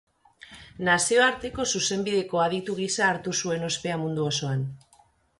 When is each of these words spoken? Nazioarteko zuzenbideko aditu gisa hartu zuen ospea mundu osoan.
Nazioarteko 0.85 1.65
zuzenbideko 1.79 2.41
aditu 2.45 2.77
gisa 2.79 3.03
hartu 3.09 3.33
zuen 3.43 3.67
ospea 3.67 3.99
mundu 4.05 4.25
osoan. 4.31 4.65